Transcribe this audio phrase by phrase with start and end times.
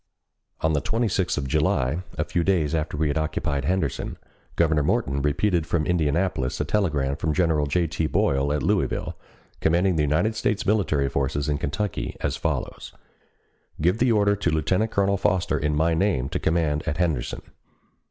[0.61, 4.17] On the 26th of July, a few days after we had occupied Henderson,
[4.55, 7.85] Governor Morton repeated from Indianapolis a telegram from General J.
[7.85, 8.07] T.
[8.07, 9.15] Boyle at Louisville,
[9.59, 12.93] commanding the United States military forces in Kentucky as follows:
[13.79, 17.43] "Give the order to Lieutenant Colonel Foster in my name to command at Henderson."